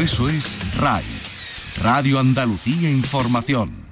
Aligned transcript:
Eso 0.00 0.28
es 0.28 0.58
RAI, 0.78 1.04
Radio 1.82 2.18
Andalucía 2.20 2.90
Información. 2.90 3.86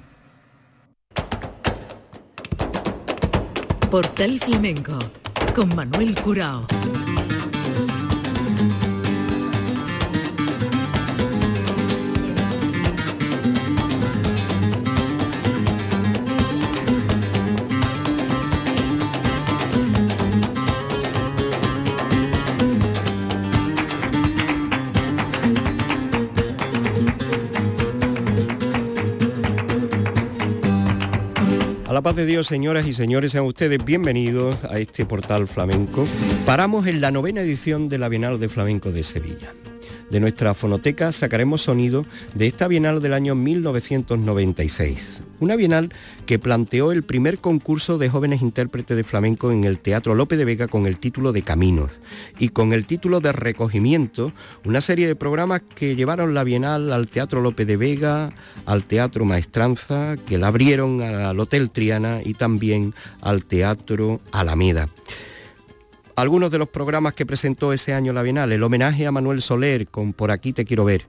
Portal 3.89 4.39
Flamenco, 4.39 4.99
con 5.55 5.75
Manuel 5.75 6.13
Curao. 6.21 6.67
La 31.95 32.01
paz 32.01 32.17
de 32.17 32.25
Dios, 32.25 32.47
señoras 32.47 32.85
y 32.87 32.93
señores, 32.93 33.31
sean 33.31 33.45
ustedes 33.45 33.77
bienvenidos 33.85 34.53
a 34.69 34.79
este 34.79 35.05
portal 35.05 35.47
flamenco. 35.47 36.05
Paramos 36.45 36.87
en 36.87 36.99
la 36.99 37.09
novena 37.09 37.39
edición 37.39 37.87
de 37.87 37.97
la 37.97 38.09
Bienal 38.09 38.37
de 38.37 38.49
Flamenco 38.49 38.91
de 38.91 39.01
Sevilla. 39.01 39.53
De 40.09 40.19
nuestra 40.19 40.53
fonoteca 40.53 41.11
sacaremos 41.11 41.63
sonido 41.63 42.05
de 42.35 42.45
esta 42.45 42.67
Bienal 42.67 43.01
del 43.01 43.13
año 43.13 43.33
1996. 43.33 45.21
Una 45.39 45.55
Bienal 45.55 45.91
que 46.27 46.37
planteó 46.37 46.91
el 46.91 47.03
primer 47.03 47.39
concurso 47.39 47.97
de 47.97 48.07
jóvenes 48.07 48.43
intérpretes 48.43 48.95
de 48.95 49.03
flamenco 49.03 49.51
en 49.51 49.63
el 49.63 49.79
Teatro 49.79 50.13
Lope 50.13 50.37
de 50.37 50.45
Vega 50.45 50.67
con 50.67 50.85
el 50.85 50.99
título 50.99 51.33
de 51.33 51.41
Caminos 51.41 51.89
y 52.37 52.49
con 52.49 52.71
el 52.71 52.85
título 52.85 53.19
de 53.19 53.31
Recogimiento, 53.31 54.31
una 54.63 54.79
serie 54.79 55.07
de 55.07 55.15
programas 55.15 55.63
que 55.75 55.95
llevaron 55.95 56.35
la 56.35 56.43
Bienal 56.43 56.93
al 56.93 57.07
Teatro 57.07 57.41
Lope 57.41 57.65
de 57.65 57.75
Vega, 57.75 58.31
al 58.65 58.85
Teatro 58.85 59.25
Maestranza, 59.25 60.15
que 60.27 60.37
la 60.37 60.47
abrieron 60.47 61.01
al 61.01 61.39
Hotel 61.39 61.71
Triana 61.71 62.21
y 62.23 62.35
también 62.35 62.93
al 63.21 63.43
Teatro 63.43 64.21
Alameda 64.31 64.87
algunos 66.15 66.49
de 66.49 66.57
los 66.57 66.69
programas 66.69 67.13
que 67.13 67.25
presentó 67.25 67.73
ese 67.73 67.93
año 67.93 68.13
la 68.13 68.21
Bienal, 68.21 68.51
el 68.51 68.63
homenaje 68.63 69.05
a 69.05 69.11
Manuel 69.11 69.41
Soler 69.41 69.87
con 69.87 70.13
Por 70.13 70.31
aquí 70.31 70.53
te 70.53 70.63
quiero 70.63 70.85
ver, 70.85 71.07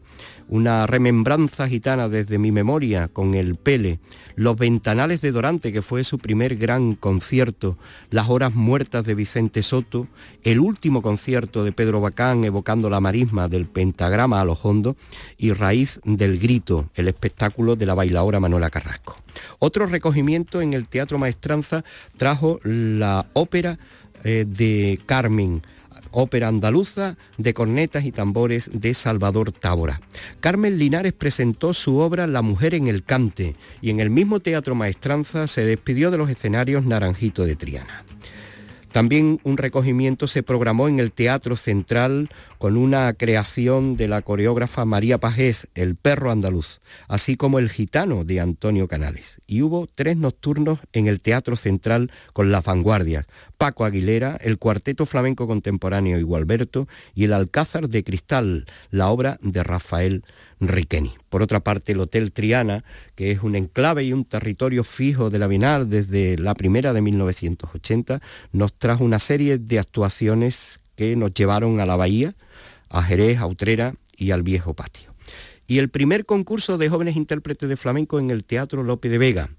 una 0.48 0.86
remembranza 0.86 1.68
gitana 1.68 2.08
desde 2.08 2.38
mi 2.38 2.50
memoria 2.50 3.06
con 3.08 3.34
el 3.34 3.54
Pele, 3.54 4.00
Los 4.34 4.56
Ventanales 4.56 5.20
de 5.20 5.30
Dorante, 5.30 5.72
que 5.72 5.82
fue 5.82 6.02
su 6.02 6.18
primer 6.18 6.56
gran 6.56 6.96
concierto, 6.96 7.78
Las 8.10 8.28
Horas 8.28 8.54
Muertas 8.54 9.04
de 9.04 9.14
Vicente 9.14 9.62
Soto, 9.62 10.08
el 10.42 10.58
último 10.58 11.02
concierto 11.02 11.62
de 11.62 11.72
Pedro 11.72 12.00
Bacán 12.00 12.44
evocando 12.44 12.90
la 12.90 13.00
marisma 13.00 13.46
del 13.46 13.66
pentagrama 13.66 14.40
a 14.40 14.44
los 14.44 14.64
hondos 14.64 14.96
y 15.38 15.52
Raíz 15.52 16.00
del 16.04 16.38
Grito, 16.38 16.90
el 16.94 17.06
espectáculo 17.06 17.76
de 17.76 17.86
la 17.86 17.94
bailaora 17.94 18.40
Manuela 18.40 18.70
Carrasco. 18.70 19.18
Otro 19.58 19.86
recogimiento 19.86 20.60
en 20.60 20.72
el 20.72 20.88
Teatro 20.88 21.18
Maestranza 21.18 21.84
trajo 22.16 22.58
la 22.64 23.26
ópera 23.34 23.78
eh, 24.28 24.44
de 24.44 24.98
Carmen, 25.06 25.62
ópera 26.10 26.48
andaluza 26.48 27.16
de 27.38 27.54
cornetas 27.54 28.04
y 28.04 28.10
tambores 28.10 28.68
de 28.72 28.92
Salvador 28.92 29.52
Tábora. 29.52 30.00
Carmen 30.40 30.78
Linares 30.78 31.12
presentó 31.12 31.72
su 31.72 31.98
obra 31.98 32.26
La 32.26 32.42
mujer 32.42 32.74
en 32.74 32.88
el 32.88 33.04
cante 33.04 33.54
y 33.80 33.90
en 33.90 34.00
el 34.00 34.10
mismo 34.10 34.40
Teatro 34.40 34.74
Maestranza 34.74 35.46
se 35.46 35.64
despidió 35.64 36.10
de 36.10 36.18
los 36.18 36.28
escenarios 36.28 36.84
Naranjito 36.84 37.44
de 37.44 37.54
Triana. 37.54 38.04
También 38.96 39.40
un 39.42 39.58
recogimiento 39.58 40.26
se 40.26 40.42
programó 40.42 40.88
en 40.88 41.00
el 41.00 41.12
Teatro 41.12 41.56
Central 41.56 42.30
con 42.56 42.78
una 42.78 43.12
creación 43.12 43.98
de 43.98 44.08
la 44.08 44.22
coreógrafa 44.22 44.86
María 44.86 45.18
Pajés, 45.18 45.68
El 45.74 45.96
perro 45.96 46.30
andaluz, 46.30 46.80
así 47.06 47.36
como 47.36 47.58
El 47.58 47.68
gitano 47.68 48.24
de 48.24 48.40
Antonio 48.40 48.88
Canales. 48.88 49.42
Y 49.46 49.60
hubo 49.60 49.86
tres 49.86 50.16
nocturnos 50.16 50.78
en 50.94 51.08
el 51.08 51.20
Teatro 51.20 51.56
Central 51.56 52.10
con 52.32 52.50
las 52.50 52.64
vanguardias, 52.64 53.26
Paco 53.58 53.84
Aguilera, 53.84 54.36
el 54.40 54.58
Cuarteto 54.58 55.06
Flamenco 55.06 55.46
Contemporáneo 55.46 56.18
Igualberto 56.18 56.88
y 57.14 57.24
el 57.24 57.32
Alcázar 57.32 57.88
de 57.88 58.04
Cristal, 58.04 58.66
la 58.90 59.08
obra 59.08 59.38
de 59.40 59.62
Rafael 59.62 60.24
Riqueni. 60.60 61.14
Por 61.28 61.42
otra 61.42 61.60
parte, 61.60 61.92
el 61.92 62.00
Hotel 62.00 62.32
Triana, 62.32 62.84
que 63.14 63.30
es 63.30 63.42
un 63.42 63.56
enclave 63.56 64.04
y 64.04 64.12
un 64.12 64.24
territorio 64.24 64.84
fijo 64.84 65.30
de 65.30 65.38
la 65.38 65.46
Bienal 65.46 65.88
desde 65.88 66.38
la 66.38 66.54
primera 66.54 66.92
de 66.92 67.00
1980, 67.00 68.20
nos 68.52 68.72
trajo 68.74 69.04
una 69.04 69.18
serie 69.18 69.58
de 69.58 69.78
actuaciones 69.78 70.80
que 70.96 71.16
nos 71.16 71.32
llevaron 71.34 71.80
a 71.80 71.86
la 71.86 71.96
Bahía, 71.96 72.34
a 72.88 73.02
Jerez, 73.02 73.38
a 73.38 73.46
Utrera 73.46 73.94
y 74.16 74.30
al 74.30 74.42
Viejo 74.42 74.74
Patio. 74.74 75.14
Y 75.66 75.78
el 75.78 75.88
primer 75.88 76.24
concurso 76.24 76.78
de 76.78 76.88
jóvenes 76.88 77.16
intérpretes 77.16 77.68
de 77.68 77.76
flamenco 77.76 78.18
en 78.18 78.30
el 78.30 78.44
Teatro 78.44 78.82
Lope 78.82 79.08
de 79.08 79.18
Vega, 79.18 79.50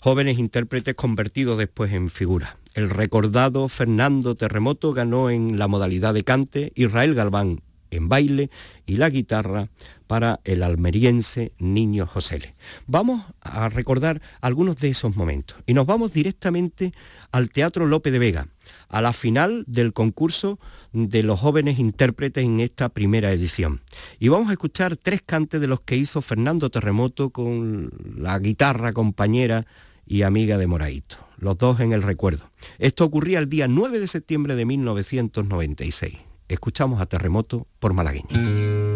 jóvenes 0.00 0.38
intérpretes 0.38 0.94
convertidos 0.94 1.58
después 1.58 1.92
en 1.92 2.10
figuras. 2.10 2.61
El 2.74 2.88
recordado 2.88 3.68
Fernando 3.68 4.34
Terremoto 4.34 4.92
ganó 4.92 5.28
en 5.30 5.58
la 5.58 5.68
modalidad 5.68 6.14
de 6.14 6.24
cante, 6.24 6.72
Israel 6.74 7.14
Galván 7.14 7.60
en 7.92 8.08
baile 8.08 8.50
y 8.86 8.96
la 8.96 9.10
guitarra 9.10 9.68
para 10.06 10.40
el 10.44 10.62
almeriense 10.62 11.52
Niño 11.58 12.06
Josele. 12.06 12.54
Vamos 12.86 13.24
a 13.40 13.68
recordar 13.68 14.20
algunos 14.40 14.76
de 14.76 14.88
esos 14.88 15.14
momentos 15.16 15.58
y 15.66 15.74
nos 15.74 15.86
vamos 15.86 16.12
directamente 16.12 16.92
al 17.30 17.50
Teatro 17.50 17.86
Lope 17.86 18.10
de 18.10 18.18
Vega, 18.18 18.48
a 18.88 19.00
la 19.02 19.12
final 19.12 19.64
del 19.66 19.92
concurso 19.92 20.58
de 20.92 21.22
los 21.22 21.40
jóvenes 21.40 21.78
intérpretes 21.78 22.44
en 22.44 22.60
esta 22.60 22.88
primera 22.88 23.32
edición. 23.32 23.82
Y 24.18 24.28
vamos 24.28 24.48
a 24.48 24.52
escuchar 24.52 24.96
tres 24.96 25.22
cantes 25.22 25.60
de 25.60 25.66
los 25.66 25.80
que 25.82 25.96
hizo 25.96 26.20
Fernando 26.20 26.70
Terremoto 26.70 27.30
con 27.30 27.90
la 28.16 28.38
guitarra 28.38 28.92
compañera 28.92 29.66
y 30.06 30.22
amiga 30.22 30.58
de 30.58 30.66
Moraito, 30.66 31.16
los 31.42 31.58
dos 31.58 31.80
en 31.80 31.92
el 31.92 32.02
recuerdo. 32.02 32.50
Esto 32.78 33.04
ocurría 33.04 33.40
el 33.40 33.48
día 33.48 33.66
9 33.66 33.98
de 33.98 34.06
septiembre 34.06 34.54
de 34.54 34.64
1996. 34.64 36.18
Escuchamos 36.46 37.00
a 37.00 37.06
Terremoto 37.06 37.66
por 37.80 37.92
Malagueña. 37.92 38.91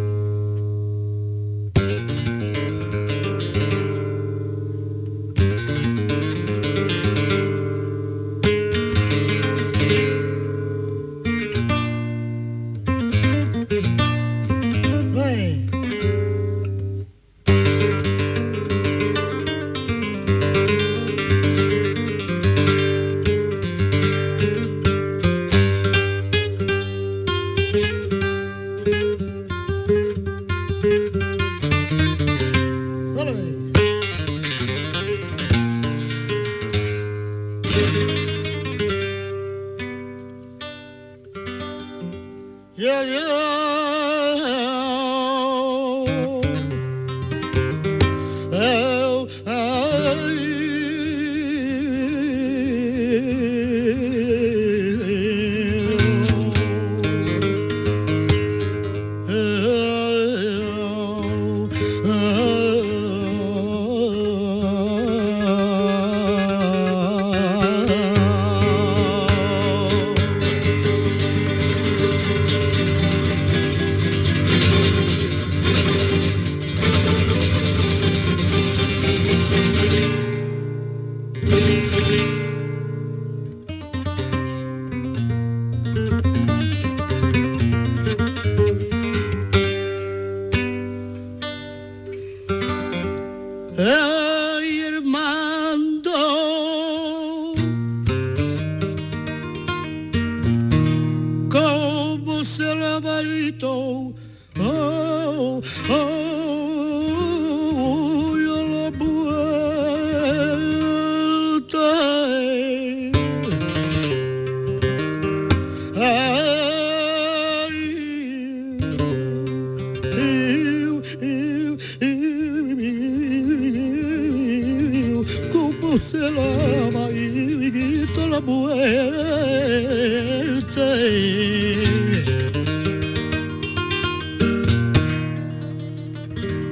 cómo 125.53 125.99
se 125.99 126.31
lava 126.31 127.11
y 127.11 127.71
grita 127.71 128.27
la 128.27 128.41
muerte. 128.41 128.77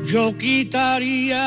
Yo 0.06 0.36
quitaría 0.38 1.42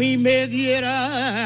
mí 0.00 0.16
me 0.16 0.46
diera 0.46 1.39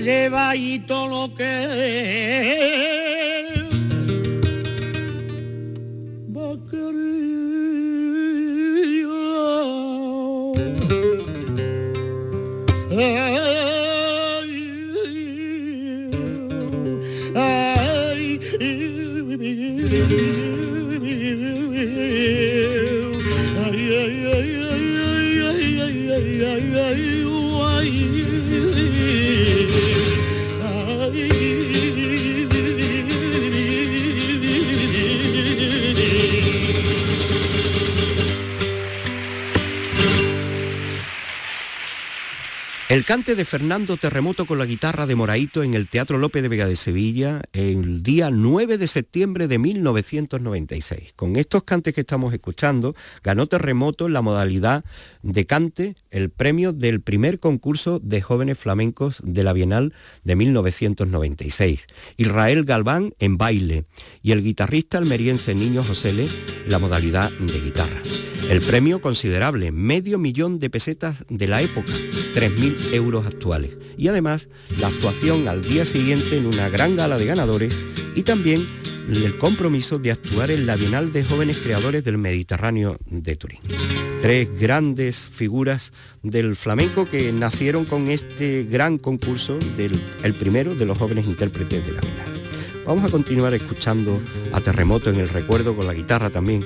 Lleva 0.00 0.56
y 0.56 0.78
todo 0.78 1.28
lo 1.28 1.34
que 1.34 2.59
cante 43.10 43.34
de 43.34 43.44
Fernando 43.44 43.96
Terremoto 43.96 44.46
con 44.46 44.58
la 44.58 44.66
guitarra 44.66 45.04
de 45.04 45.16
Moraito 45.16 45.64
en 45.64 45.74
el 45.74 45.88
Teatro 45.88 46.16
López 46.16 46.42
de 46.42 46.48
Vega 46.48 46.66
de 46.66 46.76
Sevilla 46.76 47.42
el 47.52 48.04
día 48.04 48.30
9 48.30 48.78
de 48.78 48.86
septiembre 48.86 49.48
de 49.48 49.58
1996. 49.58 51.14
Con 51.16 51.34
estos 51.34 51.64
cantes 51.64 51.92
que 51.92 52.02
estamos 52.02 52.32
escuchando, 52.32 52.94
ganó 53.24 53.48
Terremoto 53.48 54.06
en 54.06 54.12
la 54.12 54.22
modalidad 54.22 54.84
de 55.24 55.44
cante 55.44 55.96
el 56.12 56.30
premio 56.30 56.72
del 56.72 57.00
primer 57.00 57.40
concurso 57.40 57.98
de 57.98 58.22
jóvenes 58.22 58.58
flamencos 58.58 59.18
de 59.24 59.42
la 59.42 59.54
Bienal 59.54 59.92
de 60.22 60.36
1996. 60.36 61.86
Israel 62.16 62.64
Galván 62.64 63.14
en 63.18 63.38
baile 63.38 63.86
y 64.22 64.30
el 64.30 64.40
guitarrista 64.40 64.98
almeriense 64.98 65.56
Niño 65.56 65.82
Josele 65.82 66.28
en 66.64 66.70
la 66.70 66.78
modalidad 66.78 67.32
de 67.32 67.60
guitarra. 67.60 68.02
El 68.48 68.62
premio 68.62 69.00
considerable, 69.00 69.70
medio 69.70 70.18
millón 70.18 70.58
de 70.58 70.70
pesetas 70.70 71.24
de 71.28 71.46
la 71.46 71.62
época, 71.62 71.92
3.000 72.34 72.94
euros 72.94 72.99
actuales. 73.24 73.70
Y 73.96 74.08
además 74.08 74.48
la 74.78 74.88
actuación 74.88 75.48
al 75.48 75.62
día 75.62 75.84
siguiente 75.84 76.36
en 76.36 76.46
una 76.46 76.68
gran 76.68 76.96
gala 76.96 77.18
de 77.18 77.26
ganadores 77.26 77.84
y 78.14 78.22
también 78.22 78.66
el 79.08 79.38
compromiso 79.38 79.98
de 79.98 80.12
actuar 80.12 80.50
en 80.50 80.66
la 80.66 80.76
Bienal 80.76 81.10
de 81.10 81.24
Jóvenes 81.24 81.58
Creadores 81.58 82.04
del 82.04 82.18
Mediterráneo 82.18 82.98
de 83.06 83.36
Turín. 83.36 83.60
Tres 84.20 84.48
grandes 84.60 85.16
figuras 85.16 85.92
del 86.22 86.54
flamenco 86.54 87.06
que 87.06 87.32
nacieron 87.32 87.86
con 87.86 88.08
este 88.08 88.64
gran 88.64 88.98
concurso, 88.98 89.58
del, 89.76 90.04
el 90.22 90.34
primero 90.34 90.74
de 90.74 90.84
los 90.84 90.98
jóvenes 90.98 91.26
intérpretes 91.26 91.84
de 91.86 91.92
la 91.92 92.00
Bienal. 92.02 92.42
Vamos 92.86 93.04
a 93.06 93.10
continuar 93.10 93.54
escuchando 93.54 94.20
a 94.52 94.60
Terremoto 94.60 95.10
en 95.10 95.16
el 95.16 95.28
recuerdo 95.28 95.74
con 95.74 95.86
la 95.86 95.94
guitarra 95.94 96.30
también, 96.30 96.64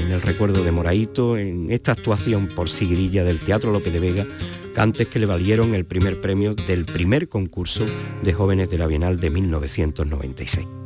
en 0.00 0.12
el 0.12 0.22
recuerdo 0.22 0.62
de 0.62 0.72
Moraito, 0.72 1.36
en 1.36 1.70
esta 1.70 1.92
actuación 1.92 2.48
por 2.48 2.70
Sigrilla 2.70 3.24
del 3.24 3.40
Teatro 3.40 3.72
López 3.72 3.92
de 3.92 4.00
Vega, 4.00 4.26
cantes 4.72 5.08
que 5.08 5.18
le 5.18 5.26
valieron 5.26 5.74
el 5.74 5.84
primer 5.84 6.20
premio 6.20 6.54
del 6.54 6.84
primer 6.84 7.28
concurso 7.28 7.86
de 8.22 8.32
jóvenes 8.32 8.70
de 8.70 8.78
la 8.78 8.86
Bienal 8.86 9.20
de 9.20 9.30
1996. 9.30 10.81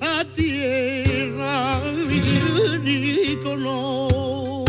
a 0.00 0.24
tierra 0.34 1.80
ni 2.82 3.36
cono 3.42 4.64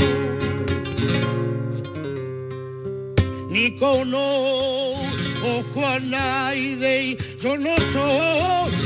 ni 3.49 3.77
cono 3.79 4.27
o 5.43 5.63
cual 5.73 6.03
yo 7.39 7.57
no 7.57 7.75
soy 7.93 8.80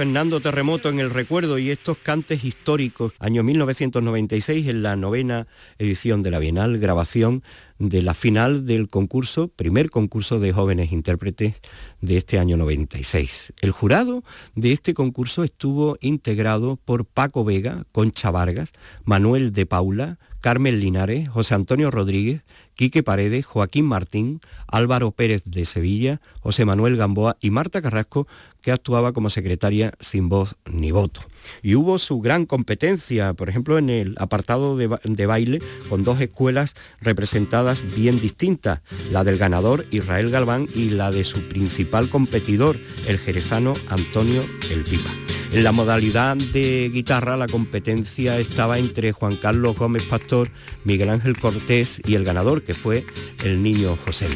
Fernando 0.00 0.40
Terremoto 0.40 0.88
en 0.88 0.98
el 0.98 1.10
recuerdo 1.10 1.58
y 1.58 1.68
estos 1.68 1.98
cantes 1.98 2.42
históricos, 2.42 3.12
año 3.18 3.42
1996, 3.42 4.66
en 4.68 4.82
la 4.82 4.96
novena 4.96 5.46
edición 5.78 6.22
de 6.22 6.30
la 6.30 6.38
Bienal, 6.38 6.78
grabación 6.78 7.42
de 7.78 8.00
la 8.00 8.14
final 8.14 8.64
del 8.64 8.88
concurso, 8.88 9.48
primer 9.48 9.90
concurso 9.90 10.40
de 10.40 10.52
jóvenes 10.52 10.90
intérpretes 10.92 11.56
de 12.00 12.16
este 12.16 12.38
año 12.38 12.56
96. 12.56 13.52
El 13.60 13.72
jurado 13.72 14.24
de 14.54 14.72
este 14.72 14.94
concurso 14.94 15.44
estuvo 15.44 15.98
integrado 16.00 16.78
por 16.82 17.04
Paco 17.04 17.44
Vega, 17.44 17.84
Concha 17.92 18.30
Vargas, 18.30 18.72
Manuel 19.04 19.52
de 19.52 19.66
Paula, 19.66 20.18
Carmen 20.40 20.80
Linares, 20.80 21.28
José 21.28 21.54
Antonio 21.54 21.90
Rodríguez, 21.90 22.40
Quique 22.80 23.02
Paredes, 23.02 23.44
Joaquín 23.44 23.84
Martín, 23.84 24.40
Álvaro 24.66 25.10
Pérez 25.10 25.42
de 25.44 25.66
Sevilla, 25.66 26.22
José 26.40 26.64
Manuel 26.64 26.96
Gamboa 26.96 27.36
y 27.38 27.50
Marta 27.50 27.82
Carrasco, 27.82 28.26
que 28.62 28.72
actuaba 28.72 29.12
como 29.12 29.28
secretaria 29.28 29.92
sin 30.00 30.30
voz 30.30 30.56
ni 30.64 30.90
voto. 30.90 31.20
Y 31.62 31.74
hubo 31.74 31.98
su 31.98 32.22
gran 32.22 32.46
competencia, 32.46 33.34
por 33.34 33.50
ejemplo, 33.50 33.76
en 33.76 33.90
el 33.90 34.14
apartado 34.16 34.78
de, 34.78 35.26
baile, 35.26 35.60
con 35.90 36.04
dos 36.04 36.22
escuelas 36.22 36.74
representadas 37.02 37.84
bien 37.94 38.18
distintas, 38.18 38.80
la 39.12 39.24
del 39.24 39.36
ganador 39.36 39.84
Israel 39.90 40.30
Galván 40.30 40.66
y 40.74 40.88
la 40.88 41.10
de 41.10 41.26
su 41.26 41.48
principal 41.50 42.08
competidor, 42.08 42.78
el 43.06 43.18
jerezano 43.18 43.74
Antonio 43.90 44.42
El 44.70 44.84
Pipa. 44.84 45.10
En 45.52 45.64
la 45.64 45.72
modalidad 45.72 46.36
de 46.36 46.90
guitarra 46.92 47.36
la 47.36 47.48
competencia 47.48 48.38
estaba 48.38 48.78
entre 48.78 49.10
Juan 49.10 49.34
Carlos 49.34 49.76
Gómez 49.76 50.04
Pastor, 50.04 50.48
Miguel 50.84 51.10
Ángel 51.10 51.36
Cortés 51.38 52.00
y 52.06 52.14
el 52.14 52.24
ganador, 52.24 52.62
que 52.62 52.72
fue 52.72 53.04
el 53.42 53.60
niño 53.60 53.98
José. 54.06 54.28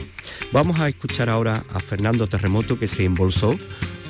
Vamos 0.50 0.80
a 0.80 0.88
escuchar 0.88 1.30
ahora 1.30 1.64
a 1.72 1.78
Fernando 1.78 2.26
Terremoto 2.26 2.80
que 2.80 2.88
se 2.88 3.04
embolsó 3.04 3.56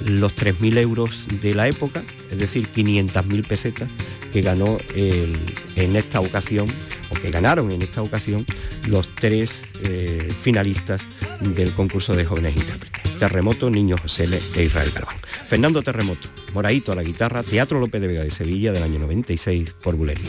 los 0.05 0.35
3.000 0.35 0.79
euros 0.79 1.27
de 1.43 1.55
la 1.55 1.69
época, 1.69 2.03
es 2.31 2.39
decir, 2.39 2.71
500.000 2.73 3.47
pesetas 3.47 3.91
que 4.33 4.41
ganó 4.41 4.79
en 4.95 5.97
esta 5.97 6.21
ocasión, 6.21 6.67
o 7.11 7.15
que 7.15 7.31
ganaron 7.31 7.71
en 7.71 7.83
esta 7.83 8.03
ocasión, 8.03 8.45
los 8.89 9.09
tres 9.15 9.63
eh, 9.83 10.33
finalistas 10.43 11.03
del 11.41 11.73
concurso 11.73 12.15
de 12.15 12.25
jóvenes 12.25 12.57
intérpretes. 12.57 13.04
Terremoto, 13.19 13.71
Niño 13.71 13.97
José 13.99 14.29
e 14.55 14.63
Israel 14.65 14.91
Galván. 14.95 15.17
Fernando 15.49 15.83
Terremoto, 15.83 16.29
Moraito 16.53 16.93
a 16.93 16.95
la 16.95 17.03
guitarra, 17.03 17.43
Teatro 17.43 17.81
López 17.81 18.01
de 18.01 18.09
Vega 18.09 18.25
de 18.25 18.31
Sevilla 18.31 18.73
del 18.73 18.83
año 18.83 18.99
96 18.99 19.75
por 19.83 19.97
Bulería. 19.97 20.29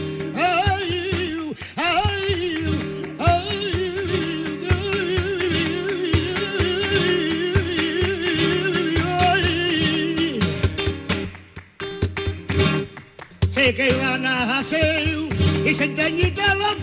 Senta-lhe 15.81 16.29
bela 16.37 16.80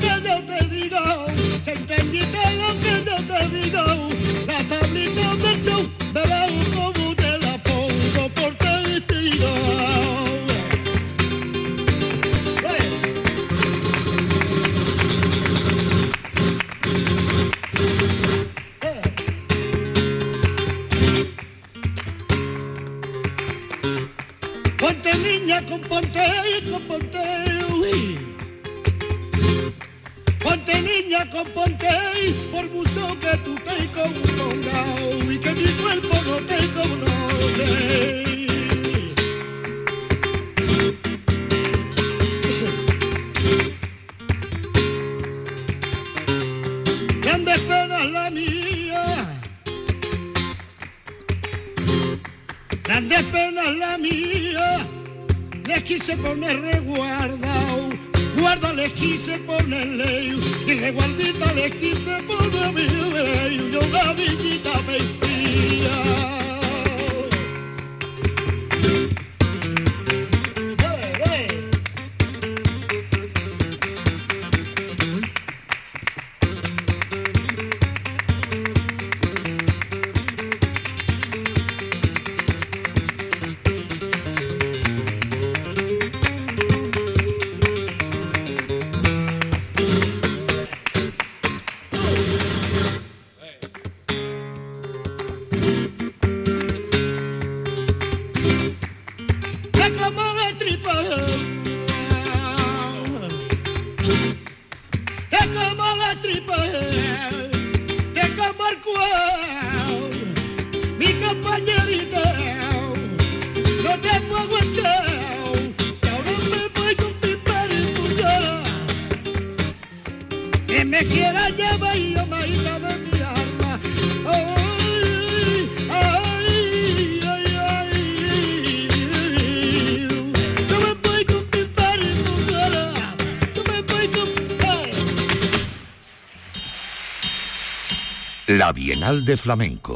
Bienal 139.09 139.25
de 139.25 139.37
Flamenco. 139.39 139.95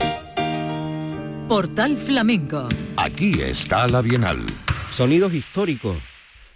Portal 1.46 1.98
Flamenco. 1.98 2.66
Aquí 2.96 3.42
está 3.42 3.86
la 3.86 4.00
Bienal. 4.00 4.46
Sonidos 4.90 5.34
históricos 5.34 5.98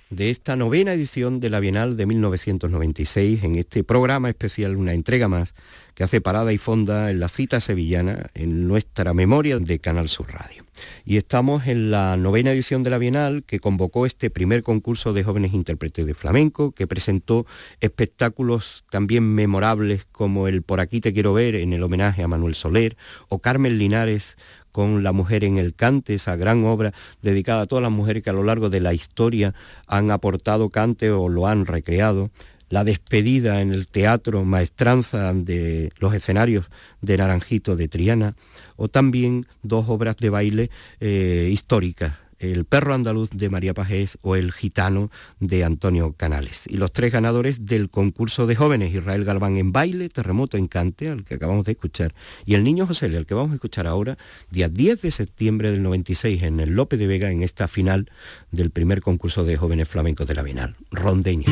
de 0.09 0.31
esta 0.31 0.57
novena 0.57 0.95
edición 0.95 1.38
de 1.38 1.51
la 1.51 1.61
Bienal 1.61 1.99
de 1.99 2.07
1996 2.07 3.45
en 3.45 3.57
este 3.57 3.85
programa 3.85 4.31
especial, 4.31 4.75
una 4.77 4.95
entrega 4.95 5.29
más, 5.29 5.53
que 5.95 6.05
hace 6.05 6.23
parada 6.23 6.51
y 6.55 6.57
fonda 6.57 7.11
en 7.11 7.21
la 7.21 7.29
cita 7.29 7.61
sevillana 7.61 8.31
en 8.33 8.66
nuestra 8.66 9.12
memoria 9.12 9.59
de 9.59 9.79
Canal 9.79 10.09
Sur 10.09 10.33
Radio. 10.33 10.65
Y 11.05 11.17
estamos 11.17 11.67
en 11.67 11.91
la 11.91 12.17
novena 12.17 12.53
edición 12.53 12.83
de 12.83 12.91
la 12.91 12.99
Bienal 12.99 13.45
que 13.45 13.61
convocó 13.61 14.07
este 14.07 14.31
primer 14.31 14.62
concurso 14.62 15.12
de 15.12 15.25
jóvenes 15.25 15.55
intérpretes 15.55 16.07
de 16.07 16.15
flamenco, 16.15 16.73
que 16.73 16.87
presentó 16.87 17.47
espectáculos 17.81 18.85
también 18.91 19.35
memorables 19.35 20.07
como 20.12 20.49
el 20.49 20.62
Por 20.62 20.81
aquí 20.81 21.01
te 21.01 21.12
quiero 21.12 21.33
ver 21.33 21.55
en 21.55 21.73
el 21.73 21.83
homenaje 21.83 22.23
a 22.23 22.29
Manuel 22.29 22.55
Soler 22.55 22.97
o 23.29 23.39
Carmen 23.39 23.79
Linares 23.79 24.37
con 24.77 25.03
La 25.03 25.12
mujer 25.12 25.43
en 25.43 25.57
el 25.57 25.75
cante, 25.75 26.12
esa 26.12 26.37
gran 26.37 26.67
obra 26.67 26.93
dedicada 27.23 27.62
a 27.62 27.67
todas 27.67 27.83
las 27.83 27.91
mujeres 27.91 28.23
que 28.23 28.29
a 28.29 28.35
lo 28.35 28.43
largo 28.43 28.69
de 28.69 28.81
la 28.81 28.93
historia 28.93 29.55
han 29.87 30.11
aportado 30.11 30.69
cante 30.69 31.11
o 31.11 31.31
lo 31.31 31.47
han 31.47 31.65
recreado. 31.65 32.31
La 32.69 32.85
despedida 32.85 33.62
en 33.62 33.73
el 33.73 33.87
teatro 33.87 34.45
Maestranza 34.45 35.33
de 35.33 35.93
los 35.99 36.12
escenarios 36.12 36.67
de 37.01 37.17
Naranjito 37.17 37.75
de 37.75 37.89
Triana, 37.89 38.37
o 38.77 38.89
también 38.89 39.47
dos 39.62 39.87
obras 39.89 40.17
de 40.17 40.31
baile 40.31 40.71
eh, 41.01 41.49
históricas, 41.53 42.15
el 42.39 42.65
perro 42.65 42.95
andaluz 42.95 43.31
de 43.31 43.49
María 43.49 43.75
Pajés 43.75 44.19
o 44.23 44.37
el 44.37 44.53
gitano 44.53 45.11
de 45.41 45.65
Antonio 45.65 46.12
Canales. 46.12 46.65
Y 46.67 46.77
los 46.77 46.93
tres 46.93 47.12
ganadores 47.12 47.67
del 47.67 47.91
concurso 47.91 48.47
de 48.47 48.57
jóvenes, 48.57 48.95
Israel 48.95 49.25
Galván 49.25 49.57
en 49.57 49.73
baile, 49.73 50.09
Terremoto 50.09 50.57
en 50.57 50.69
cante, 50.69 51.09
al 51.09 51.25
que 51.25 51.35
acabamos 51.35 51.65
de 51.65 51.73
escuchar, 51.73 52.15
y 52.45 52.55
el 52.55 52.65
niño 52.65 52.87
José, 52.87 53.07
al 53.07 53.27
que 53.27 53.35
vamos 53.35 53.53
a 53.53 53.55
escuchar 53.55 53.87
ahora, 53.87 54.19
día 54.51 54.69
10 54.69 55.03
de 55.03 55.11
septiembre 55.11 55.71
del 55.71 55.83
96 55.83 56.43
en 56.43 56.61
el 56.61 56.71
Lope 56.71 56.97
de 56.97 57.07
Vega, 57.07 57.31
en 57.31 57.43
esta 57.43 57.69
final 57.69 58.11
del 58.51 58.71
primer 58.71 59.01
concurso 59.01 59.45
de 59.45 59.57
jóvenes 59.57 59.89
flamencos 59.89 60.27
de 60.27 60.35
la 60.35 60.43
Bienal, 60.43 60.77
Rondeña. 60.91 61.47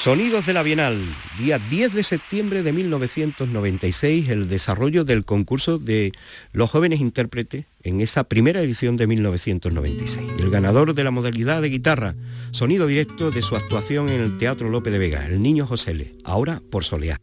Sonidos 0.00 0.46
de 0.46 0.54
la 0.54 0.62
Bienal, 0.62 0.98
día 1.36 1.58
10 1.58 1.92
de 1.92 2.02
septiembre 2.02 2.62
de 2.62 2.72
1996, 2.72 4.30
el 4.30 4.48
desarrollo 4.48 5.04
del 5.04 5.26
concurso 5.26 5.76
de 5.76 6.12
los 6.54 6.70
jóvenes 6.70 7.02
intérpretes 7.02 7.66
en 7.82 8.00
esa 8.00 8.24
primera 8.24 8.62
edición 8.62 8.96
de 8.96 9.06
1996. 9.06 10.26
El 10.38 10.48
ganador 10.48 10.94
de 10.94 11.04
la 11.04 11.10
modalidad 11.10 11.60
de 11.60 11.68
guitarra, 11.68 12.14
sonido 12.50 12.86
directo 12.86 13.30
de 13.30 13.42
su 13.42 13.56
actuación 13.56 14.08
en 14.08 14.22
el 14.22 14.38
Teatro 14.38 14.70
López 14.70 14.90
de 14.90 14.98
Vega, 14.98 15.26
el 15.26 15.42
niño 15.42 15.66
José 15.66 15.92
Le, 15.92 16.14
ahora 16.24 16.62
por 16.70 16.82
Soleá. 16.82 17.20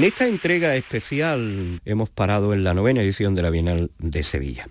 En 0.00 0.04
esta 0.04 0.26
entrega 0.26 0.76
especial 0.76 1.82
hemos 1.84 2.08
parado 2.08 2.54
en 2.54 2.64
la 2.64 2.72
novena 2.72 3.02
edición 3.02 3.34
de 3.34 3.42
la 3.42 3.50
Bienal 3.50 3.90
de 3.98 4.22
Sevilla. 4.22 4.66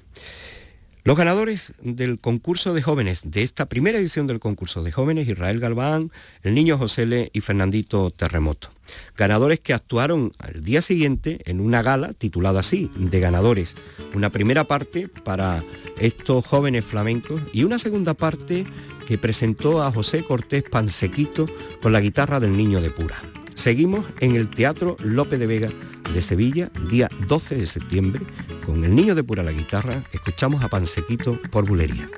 Los 1.03 1.15
ganadores 1.15 1.73
del 1.83 2.19
concurso 2.19 2.73
de 2.73 2.81
jóvenes, 2.81 3.21
de 3.25 3.43
esta 3.43 3.67
primera 3.67 3.99
edición 3.99 4.25
del 4.25 4.39
concurso 4.39 4.81
de 4.81 4.91
jóvenes, 4.91 5.27
Israel 5.27 5.59
Galván, 5.59 6.11
el 6.41 6.55
niño 6.55 6.79
José 6.79 7.05
Le 7.05 7.29
y 7.31 7.41
Fernandito 7.41 8.09
Terremoto. 8.09 8.69
Ganadores 9.15 9.59
que 9.59 9.75
actuaron 9.75 10.33
al 10.39 10.63
día 10.63 10.81
siguiente 10.81 11.41
en 11.45 11.59
una 11.59 11.83
gala 11.83 12.13
titulada 12.13 12.61
así, 12.61 12.89
de 12.97 13.19
ganadores. 13.19 13.75
Una 14.15 14.31
primera 14.31 14.63
parte 14.63 15.09
para 15.09 15.63
estos 15.99 16.43
jóvenes 16.43 16.85
flamencos 16.85 17.39
y 17.53 17.65
una 17.65 17.77
segunda 17.77 18.15
parte 18.15 18.65
que 19.05 19.19
presentó 19.19 19.83
a 19.83 19.91
José 19.91 20.23
Cortés 20.23 20.63
Pansequito 20.63 21.45
con 21.83 21.93
la 21.93 22.01
guitarra 22.01 22.39
del 22.39 22.57
niño 22.57 22.81
de 22.81 22.89
Pura. 22.89 23.21
Seguimos 23.59 24.05
en 24.21 24.37
el 24.37 24.49
Teatro 24.49 24.95
Lope 25.03 25.37
de 25.37 25.45
Vega 25.45 25.67
de 26.13 26.21
Sevilla, 26.21 26.71
día 26.89 27.09
12 27.27 27.55
de 27.55 27.67
septiembre, 27.67 28.21
con 28.65 28.85
el 28.85 28.95
niño 28.95 29.15
de 29.15 29.23
Pura 29.25 29.43
la 29.43 29.51
guitarra, 29.51 30.01
escuchamos 30.13 30.63
a 30.63 30.69
Pansequito 30.69 31.37
por 31.51 31.67
Bulería. 31.67 32.09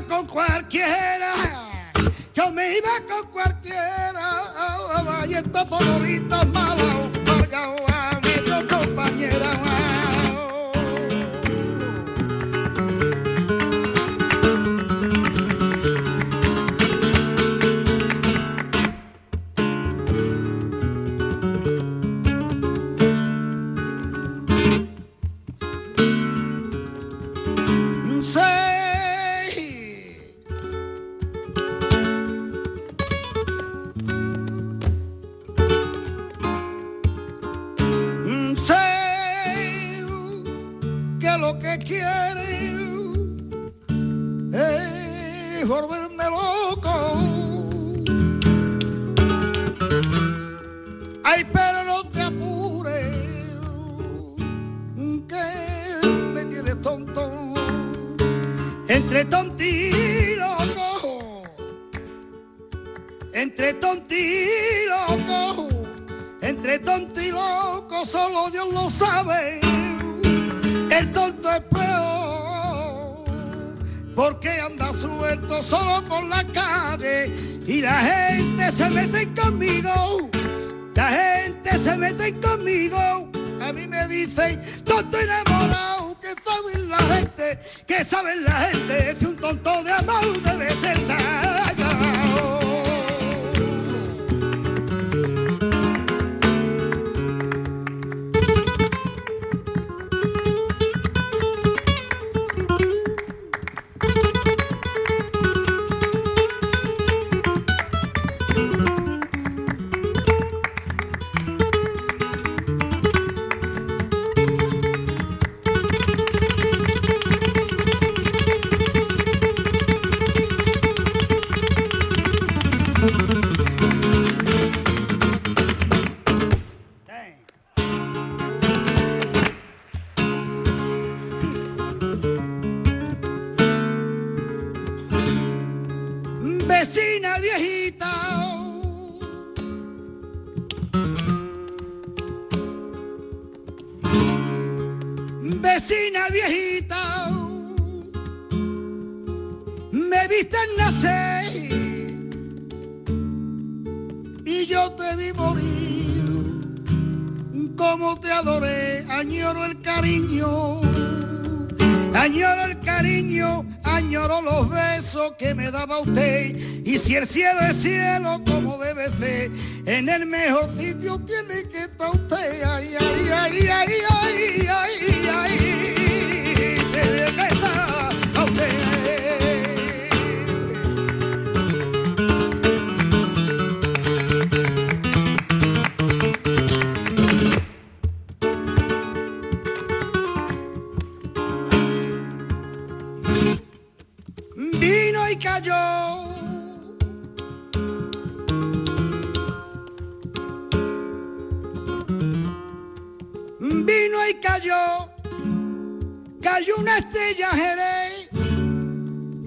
Con 0.00 0.26
cualquiera. 0.26 1.34
Yo 2.34 2.50
me 2.50 2.78
iba 2.78 2.90
con 3.08 3.30
cualquiera. 3.30 4.38
Y 5.28 5.34
estos 5.34 5.68
favoritos 5.68 6.46
malos. 6.48 6.92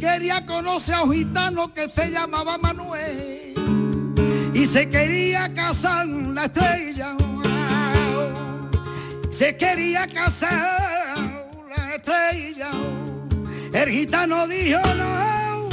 Quería 0.06 0.46
conocer 0.46 0.94
a 0.94 1.02
un 1.02 1.14
gitano 1.14 1.74
que 1.74 1.90
se 1.90 2.12
llamaba 2.12 2.60
Manuel. 2.60 3.56
Y 4.54 4.66
se 4.68 4.88
quería 4.88 5.52
casar 5.52 6.08
la 6.08 6.46
estrella, 6.46 7.18
se 9.32 9.58
quería 9.58 10.06
casar 10.06 11.42
la 11.76 11.96
estrella. 11.96 12.70
El 13.74 13.90
gitano 13.90 14.48
dijo 14.48 14.80
no, 14.94 15.70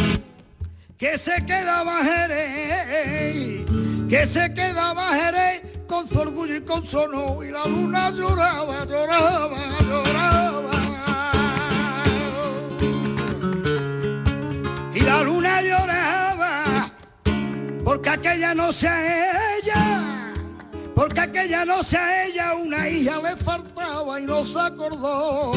que 0.97 1.19
se 1.19 1.45
quedaba 1.45 2.03
Jerez, 2.03 3.67
que 4.09 4.25
se 4.25 4.55
quedaba 4.55 5.13
Jerez 5.13 5.63
con 5.87 6.09
su 6.09 6.19
orgullo 6.19 6.57
y 6.57 6.61
con 6.63 6.87
su 6.87 6.99
honor 6.99 7.45
y 7.45 7.51
la 7.51 7.67
luna 7.67 8.11
lloraba, 8.11 8.87
lloraba, 8.87 9.59
lloraba. 9.83 10.72
Lloraba 15.69 16.91
porque 17.85 18.09
aquella 18.11 18.55
no 18.55 18.73
sea 18.73 19.59
ella, 19.59 20.33
porque 20.95 21.21
aquella 21.21 21.65
no 21.65 21.83
sea 21.83 22.27
ella, 22.27 22.55
una 22.55 22.89
hija 22.89 23.21
le 23.21 23.37
faltaba 23.37 24.21
y 24.21 24.25
no 24.25 24.45
se 24.45 24.59
acordó. 24.59 25.53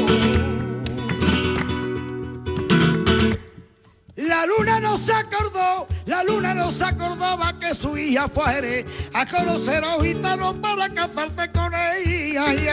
La 4.15 4.45
luna 4.45 4.79
no 4.79 4.97
se 4.97 5.13
acordó, 5.13 5.87
la 6.05 6.23
luna 6.23 6.53
no 6.53 6.71
se 6.71 6.83
acordaba 6.83 7.59
que 7.59 7.73
su 7.75 7.97
hija 7.97 8.27
fuere 8.27 8.85
a 9.13 9.25
conocer 9.25 9.83
a 9.83 9.95
un 9.95 10.03
gitano 10.03 10.53
para 10.55 10.89
casarse 10.93 11.51
con 11.51 11.73
ella. 11.73 12.45
Ay, 12.47 12.67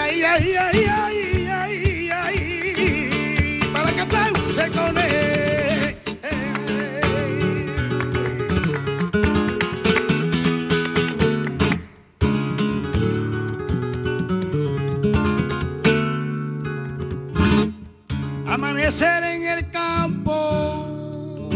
para 3.73 3.93
casarse 3.93 4.71
con 4.71 4.99
él. 4.99 5.62
Amanecer 18.93 19.25
en 19.25 19.47
el 19.47 19.71
campo. 19.71 21.49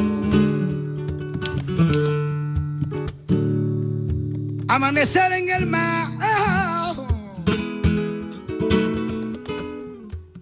Amanecer 4.69 5.33
en 5.33 5.51
el 5.51 5.67
mar. 5.67 6.13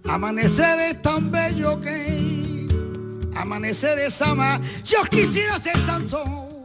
Amanecer 0.08 0.78
es 0.78 1.02
tan 1.02 1.32
bello 1.32 1.80
que 1.80 2.68
amanecer 3.34 3.98
es 3.98 4.22
amar. 4.22 4.60
Yo 4.84 5.02
quisiera 5.10 5.58
ser 5.58 5.76
Sansón. 5.78 6.62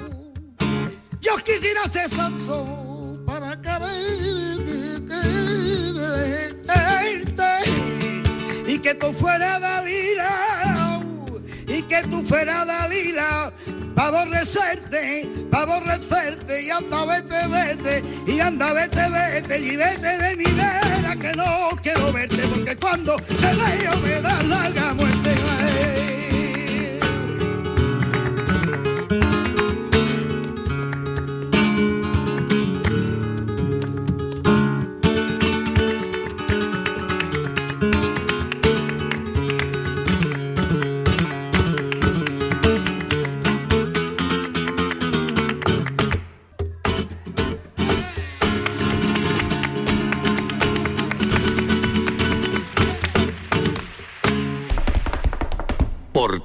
Yo 1.19 1.37
quisiera 1.43 1.89
ser 1.91 2.07
Sansón 2.07 3.25
para 3.25 3.59
quererte 3.59 3.99
y 8.79 8.81
que 8.81 8.95
tú 8.95 9.11
fueras 9.11 9.59
Dalila 9.59 11.01
y 11.67 11.81
que 11.83 12.01
tú 12.03 12.23
fueras 12.23 12.65
Dalila 12.65 13.51
para 13.93 14.21
aborrecerte, 14.21 15.29
para 15.51 15.63
aborrecerte 15.63 16.63
y 16.63 16.69
anda 16.69 17.03
vete, 17.03 17.47
vete 17.47 18.03
y 18.25 18.39
anda 18.39 18.71
vete, 18.71 19.01
vete 19.09 19.59
y 19.59 19.75
vete 19.75 20.17
de 20.17 20.35
mi 20.37 20.45
vera 20.45 21.15
que 21.19 21.31
no 21.35 21.71
quiero 21.83 22.13
verte 22.13 22.47
porque 22.47 22.77
cuando 22.77 23.17
te 23.17 23.35
veo 23.35 23.97
me 24.01 24.21
da 24.21 24.41
larga 24.43 24.93
muerte. 24.93 26.18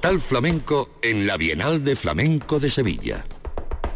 Portal 0.05 0.21
Flamenco 0.21 0.89
en 1.01 1.25
la 1.25 1.35
Bienal 1.35 1.83
de 1.83 1.95
Flamenco 1.95 2.59
de 2.59 2.69
Sevilla. 2.69 3.25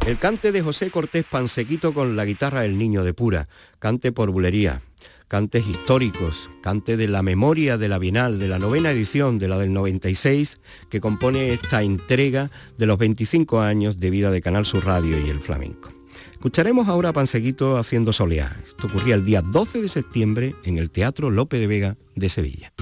El 0.08 0.18
cante 0.18 0.52
de 0.52 0.64
José 0.64 0.90
Cortés 0.90 1.24
Pansequito 1.24 1.94
con 1.94 2.16
la 2.16 2.26
guitarra 2.26 2.62
del 2.62 2.80
Niño 2.80 3.04
de 3.04 3.14
Pura, 3.14 3.48
cante 3.78 4.12
por 4.12 4.32
bulería, 4.32 4.82
cantes 5.28 5.68
históricos, 5.68 6.50
cante 6.64 6.98
de 6.98 7.08
la 7.08 7.22
memoria 7.22 7.78
de 7.78 7.90
la 7.90 8.00
Bienal, 8.00 8.40
de 8.40 8.48
la 8.48 8.58
novena 8.58 8.90
edición, 8.90 9.38
de 9.38 9.50
la 9.50 9.60
del 9.60 9.72
96, 9.72 10.60
que 10.90 11.00
compone 11.00 11.54
esta 11.54 11.84
entrega 11.84 12.50
de 12.80 12.88
los 12.88 12.98
25 12.98 13.62
años 13.62 14.00
de 14.00 14.10
vida 14.10 14.32
de 14.32 14.42
Canal 14.42 14.66
Sur 14.66 14.88
Radio 14.88 15.16
y 15.24 15.30
el 15.30 15.42
flamenco. 15.42 15.92
Escucharemos 16.32 16.88
ahora 16.88 17.10
a 17.10 17.14
Pansequito 17.14 17.78
haciendo 17.78 18.14
soleá. 18.14 18.60
Esto 18.68 18.88
ocurría 18.88 19.14
el 19.14 19.26
día 19.26 19.44
12 19.44 19.84
de 19.84 19.90
septiembre 19.90 20.56
en 20.64 20.80
el 20.80 20.90
Teatro 20.90 21.30
Lope 21.30 21.60
de 21.60 21.68
Vega 21.68 21.98
de 22.16 22.30
Sevilla. 22.30 22.74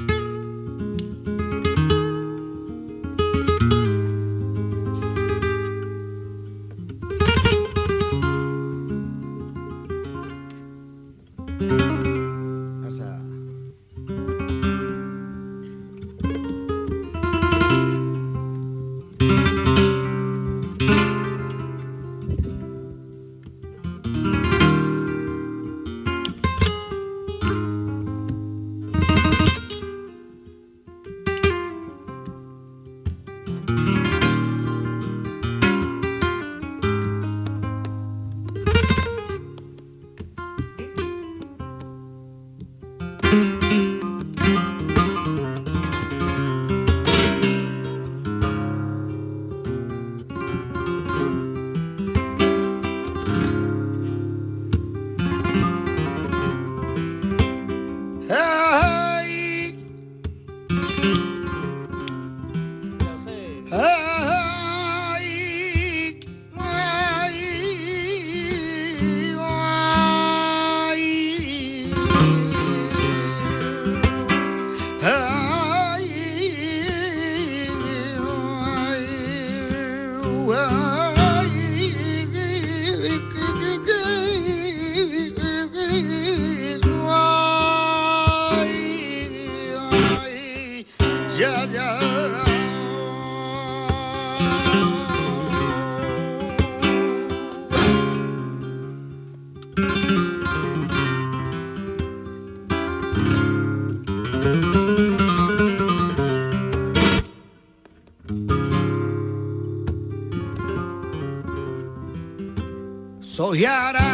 Soy 113.47 113.65
Aray 113.65 114.06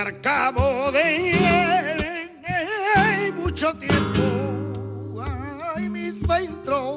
al 0.00 0.20
cabo 0.22 0.90
de 0.92 1.34
mucho 3.36 3.70
tiempo 3.74 5.22
ay 5.76 5.90
mi 5.90 6.10
centro 6.26 6.94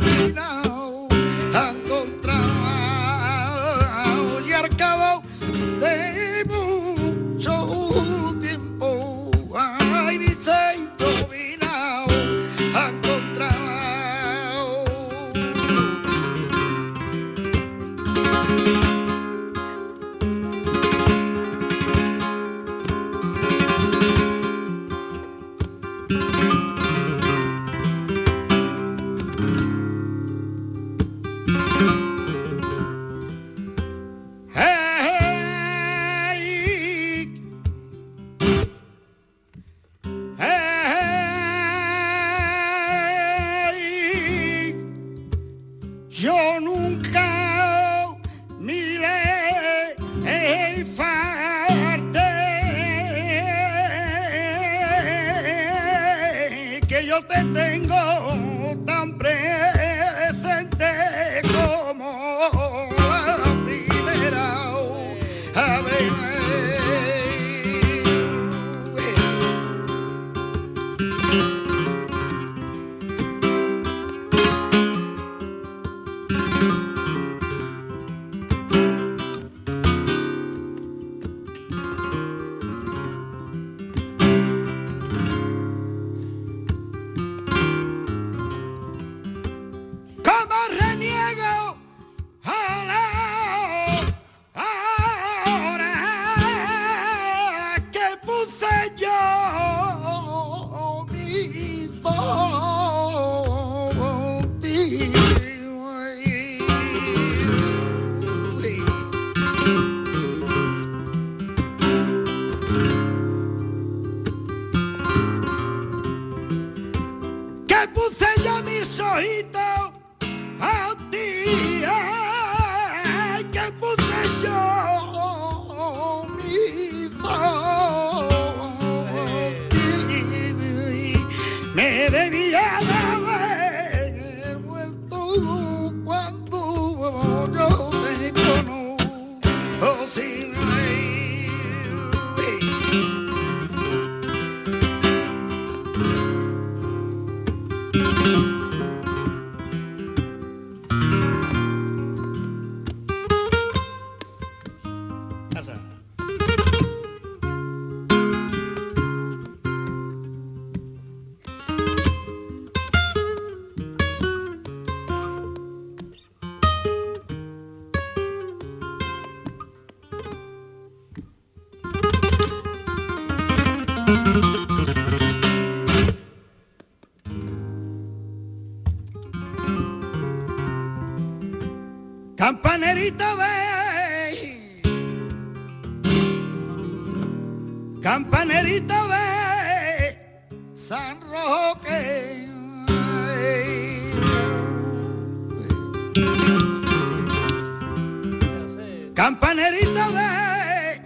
Campanerita 199.24 200.12
de 200.12 201.02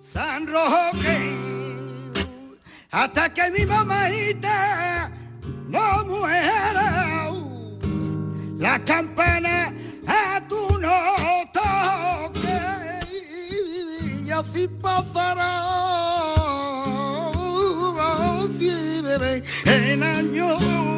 San 0.00 0.46
Roque, 0.46 1.18
hasta 2.92 3.34
que 3.34 3.50
mi 3.50 3.66
mamita 3.66 5.10
no 5.66 6.04
muera, 6.04 7.32
la 8.56 8.78
campana 8.84 9.72
a 10.06 10.40
tu 10.48 10.78
no 10.78 10.96
toque 11.52 12.60
y 14.24 14.30
así 14.30 14.68
pasará. 14.80 15.64
Bebé, 19.02 19.42
en 19.64 20.02
año 20.04 20.97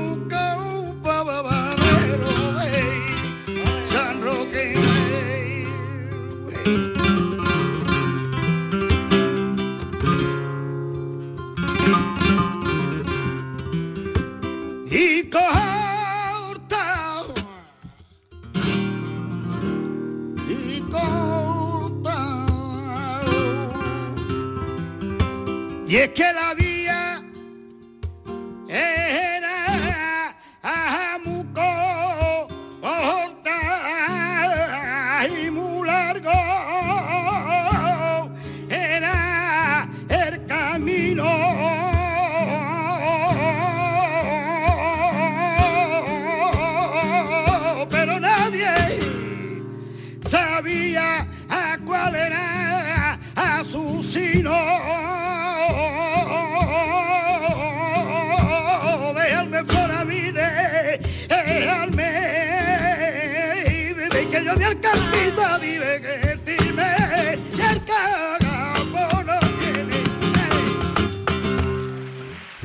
es 26.02 26.08
que 26.10 26.32
la 26.32 26.54
vía 26.54 26.69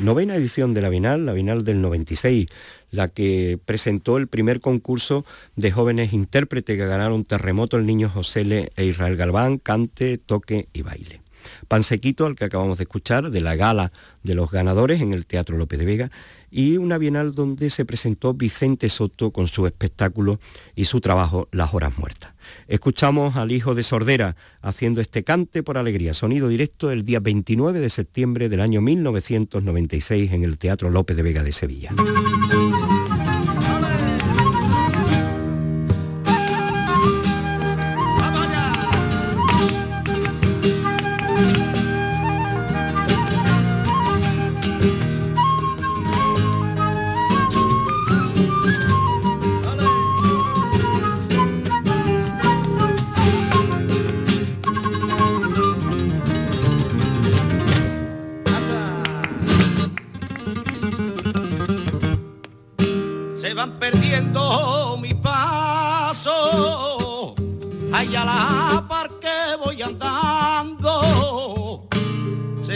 Novena 0.05 0.35
edición 0.35 0.75
de 0.75 0.83
la 0.83 0.89
Bienal, 0.89 1.25
la 1.25 1.33
Bienal 1.33 1.63
del 1.63 1.81
96, 1.81 2.45
la 2.91 3.07
que 3.07 3.57
presentó 3.65 4.19
el 4.19 4.27
primer 4.27 4.61
concurso 4.61 5.25
de 5.55 5.71
jóvenes 5.71 6.13
intérpretes 6.13 6.77
que 6.77 6.85
ganaron 6.85 7.23
Terremoto, 7.25 7.75
el 7.77 7.87
niño 7.87 8.07
José 8.07 8.69
e 8.75 8.85
Israel 8.85 9.17
Galván, 9.17 9.57
cante, 9.57 10.19
toque 10.19 10.67
y 10.73 10.83
baile. 10.83 11.24
Pansequito, 11.67 12.25
al 12.25 12.35
que 12.35 12.45
acabamos 12.45 12.77
de 12.77 12.83
escuchar, 12.83 13.29
de 13.31 13.41
la 13.41 13.55
gala 13.55 13.91
de 14.23 14.35
los 14.35 14.51
ganadores 14.51 15.01
en 15.01 15.13
el 15.13 15.25
Teatro 15.25 15.57
López 15.57 15.79
de 15.79 15.85
Vega, 15.85 16.11
y 16.51 16.77
una 16.77 16.97
bienal 16.97 17.35
donde 17.35 17.69
se 17.69 17.83
presentó 17.83 18.33
Vicente 18.33 18.89
Soto 18.89 19.31
con 19.31 19.47
su 19.47 19.67
espectáculo 19.67 20.39
y 20.75 20.85
su 20.85 21.01
trabajo 21.01 21.49
Las 21.51 21.73
Horas 21.73 21.97
Muertas. 21.97 22.33
Escuchamos 22.67 23.35
al 23.35 23.51
hijo 23.51 23.75
de 23.75 23.83
Sordera 23.83 24.35
haciendo 24.61 25.01
este 25.01 25.23
cante 25.23 25.63
por 25.63 25.77
alegría, 25.77 26.13
sonido 26.13 26.47
directo 26.47 26.91
el 26.91 27.03
día 27.03 27.19
29 27.19 27.79
de 27.79 27.89
septiembre 27.89 28.49
del 28.49 28.61
año 28.61 28.81
1996 28.81 30.31
en 30.31 30.43
el 30.43 30.57
Teatro 30.57 30.89
López 30.89 31.17
de 31.17 31.23
Vega 31.23 31.43
de 31.43 31.51
Sevilla. 31.51 31.91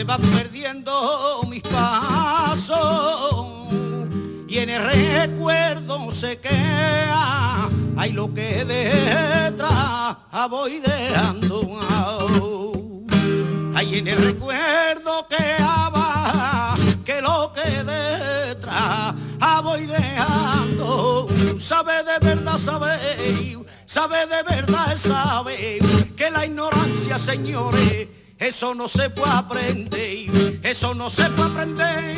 Van 0.09 0.21
perdiendo 0.21 1.43
mis 1.47 1.61
pasos. 1.61 2.65
Y 4.47 4.57
en 4.57 4.71
el 4.71 4.81
recuerdo 4.83 6.11
se 6.11 6.39
queda, 6.39 7.69
hay 7.95 8.13
lo 8.13 8.33
que 8.33 8.65
detrás 8.65 10.17
voy 10.49 10.79
dejando. 10.79 11.79
Hay 13.75 13.99
en 13.99 14.07
el 14.07 14.17
recuerdo 14.17 15.27
que 15.27 15.63
va, 15.63 16.73
que 17.05 17.21
lo 17.21 17.53
que 17.53 17.69
detrás 17.83 19.13
voy. 19.61 19.87
Sabe 21.59 22.03
de 22.03 22.17
verdad, 22.19 22.57
sabe, 22.57 23.59
sabe 23.85 24.25
de 24.25 24.41
verdad, 24.41 24.97
sabe 24.97 25.77
que 26.17 26.31
la 26.31 26.47
ignorancia, 26.47 27.19
señores, 27.19 28.07
eso 28.39 28.73
no 28.73 28.87
se 28.87 29.09
puede 29.09 29.31
aprender, 29.31 30.59
eso 30.63 30.93
no 30.93 31.09
se 31.09 31.29
puede 31.31 31.49
aprender, 31.49 32.17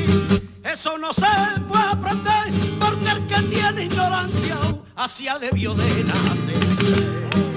eso 0.63 0.97
no 0.99 1.11
se 1.13 1.25
puede 1.67 1.83
aprender, 1.83 2.53
porque 2.79 3.09
el 3.09 3.27
que 3.27 3.41
tiene 3.49 3.85
ignorancia, 3.85 4.57
hacia 4.95 5.39
debió 5.39 5.73
de 5.73 6.03
nacer. 6.03 7.50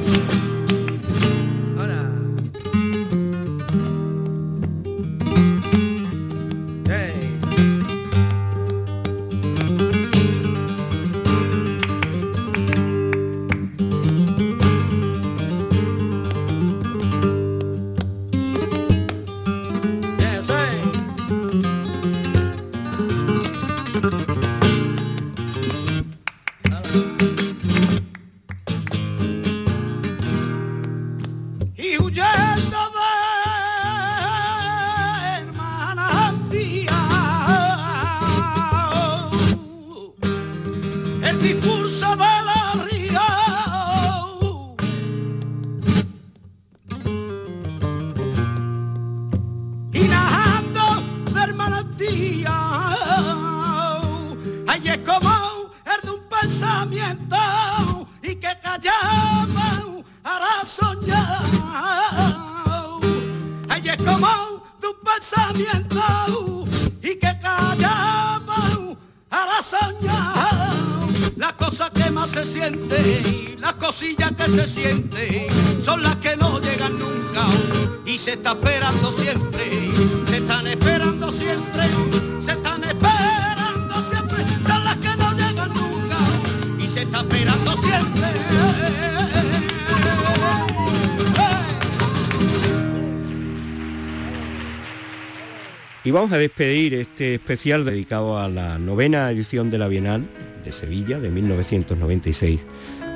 Vamos 96.24 96.38
a 96.38 96.40
despedir 96.40 96.94
este 96.94 97.34
especial 97.34 97.84
dedicado 97.84 98.38
a 98.38 98.48
la 98.48 98.78
novena 98.78 99.30
edición 99.30 99.68
de 99.68 99.76
la 99.76 99.88
Bienal 99.88 100.26
de 100.64 100.72
Sevilla 100.72 101.20
de 101.20 101.28
1996 101.28 102.64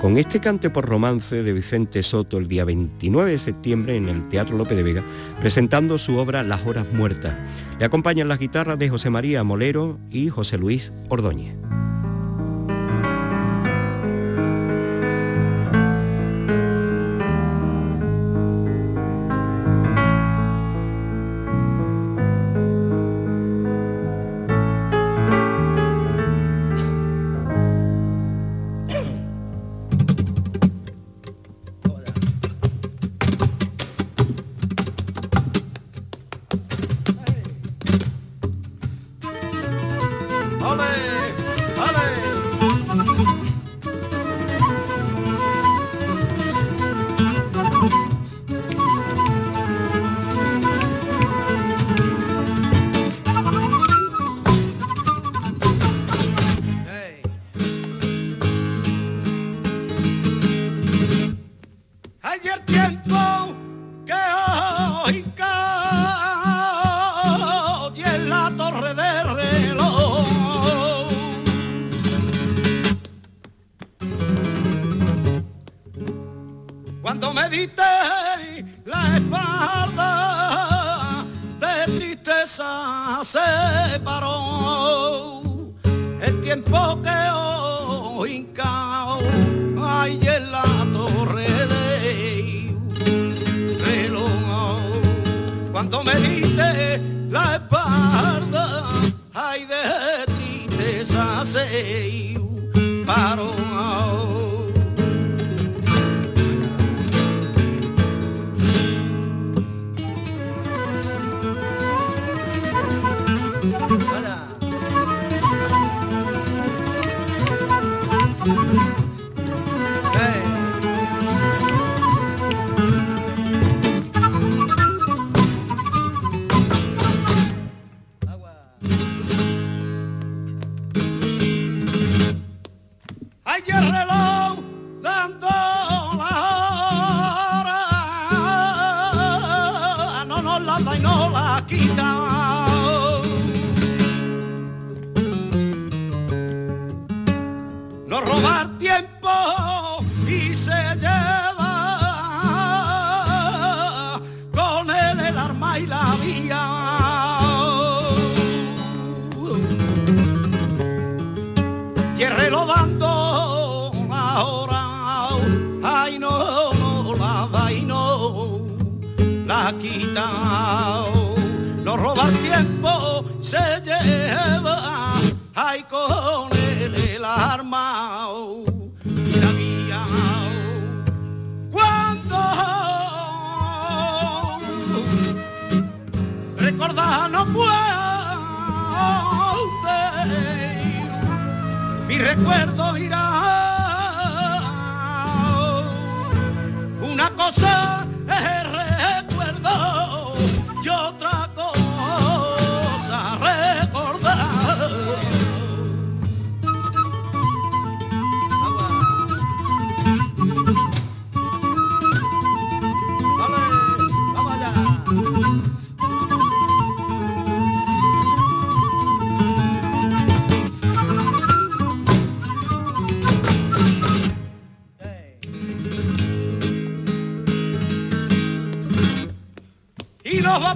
con 0.02 0.18
este 0.18 0.40
cante 0.40 0.68
por 0.68 0.84
romance 0.84 1.42
de 1.42 1.52
Vicente 1.54 2.02
Soto 2.02 2.36
el 2.36 2.48
día 2.48 2.66
29 2.66 3.30
de 3.30 3.38
septiembre 3.38 3.96
en 3.96 4.10
el 4.10 4.28
Teatro 4.28 4.58
Lope 4.58 4.74
de 4.74 4.82
Vega, 4.82 5.04
presentando 5.40 5.96
su 5.96 6.18
obra 6.18 6.42
Las 6.42 6.66
Horas 6.66 6.84
Muertas. 6.92 7.34
Le 7.78 7.86
acompañan 7.86 8.28
las 8.28 8.40
guitarras 8.40 8.78
de 8.78 8.90
José 8.90 9.08
María 9.08 9.42
Molero 9.42 9.98
y 10.10 10.28
José 10.28 10.58
Luis 10.58 10.92
Ordóñez. 11.08 11.54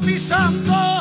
Pisando 0.03 0.92